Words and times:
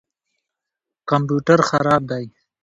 کمپیوټر 1.09 1.59
خراب 1.69 2.01
دی 2.11 2.25